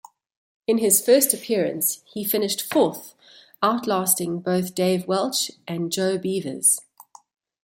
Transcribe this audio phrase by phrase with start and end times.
[0.65, 3.13] In his first appearance he finished fourth,
[3.61, 6.79] outlasting both Dave Welch and Joe Beevers.